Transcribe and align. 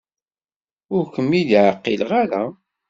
Ur 0.95 1.05
kem-id-ɛqileɣ 1.13 2.11
ara. 2.21 2.43